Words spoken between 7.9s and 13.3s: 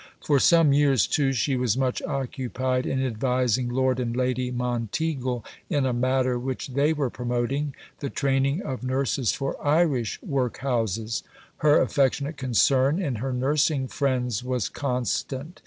the training of nurses for Irish Workhouses. Her affectionate concern in